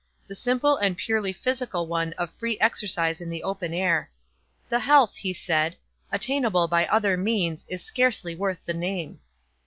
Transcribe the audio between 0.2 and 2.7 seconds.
the simple and purely physical one of free